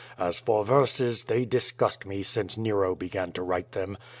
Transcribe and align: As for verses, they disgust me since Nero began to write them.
As 0.17 0.37
for 0.37 0.65
verses, 0.65 1.25
they 1.25 1.45
disgust 1.45 2.07
me 2.07 2.23
since 2.23 2.57
Nero 2.57 2.95
began 2.95 3.31
to 3.33 3.43
write 3.43 3.73
them. 3.73 3.99